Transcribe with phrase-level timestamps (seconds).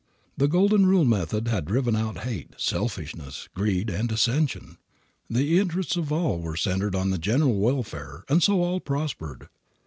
[0.35, 4.79] The Golden Rule method had driven out hate, selfishness, greed and dissension.
[5.29, 9.47] The interests of all were centered on the general welfare, and so all prospered.